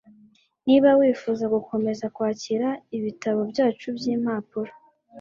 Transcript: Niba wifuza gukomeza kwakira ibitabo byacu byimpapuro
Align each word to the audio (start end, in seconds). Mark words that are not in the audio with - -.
Niba 0.65 0.89
wifuza 0.99 1.43
gukomeza 1.55 2.05
kwakira 2.15 2.67
ibitabo 2.97 3.39
byacu 3.51 3.87
byimpapuro 3.97 4.71